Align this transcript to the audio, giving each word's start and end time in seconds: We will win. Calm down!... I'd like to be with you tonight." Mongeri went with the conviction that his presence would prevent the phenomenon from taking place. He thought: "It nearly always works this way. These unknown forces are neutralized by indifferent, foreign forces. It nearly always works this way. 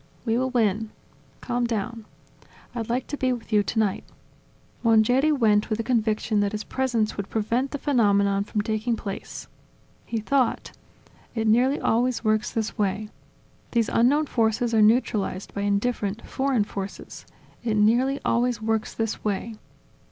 We 0.25 0.35
will 0.35 0.49
win. 0.49 0.89
Calm 1.41 1.67
down!... 1.67 2.05
I'd 2.73 2.89
like 2.89 3.05
to 3.05 3.17
be 3.17 3.31
with 3.33 3.53
you 3.53 3.61
tonight." 3.61 4.03
Mongeri 4.83 5.31
went 5.31 5.69
with 5.69 5.77
the 5.77 5.83
conviction 5.83 6.39
that 6.39 6.53
his 6.53 6.63
presence 6.63 7.17
would 7.17 7.29
prevent 7.29 7.69
the 7.69 7.77
phenomenon 7.77 8.43
from 8.43 8.61
taking 8.61 8.95
place. 8.95 9.47
He 10.07 10.17
thought: 10.19 10.71
"It 11.35 11.45
nearly 11.45 11.79
always 11.79 12.23
works 12.23 12.51
this 12.51 12.79
way. 12.79 13.09
These 13.73 13.89
unknown 13.89 14.25
forces 14.25 14.73
are 14.73 14.81
neutralized 14.81 15.53
by 15.53 15.61
indifferent, 15.61 16.25
foreign 16.25 16.63
forces. 16.63 17.27
It 17.63 17.77
nearly 17.77 18.19
always 18.25 18.59
works 18.59 18.95
this 18.95 19.23
way. 19.23 19.53